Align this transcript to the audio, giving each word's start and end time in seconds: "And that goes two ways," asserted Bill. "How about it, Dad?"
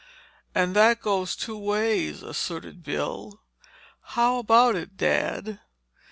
"And 0.55 0.75
that 0.75 0.99
goes 0.99 1.35
two 1.35 1.55
ways," 1.55 2.23
asserted 2.23 2.83
Bill. 2.83 3.39
"How 4.01 4.37
about 4.39 4.75
it, 4.75 4.97
Dad?" 4.97 5.59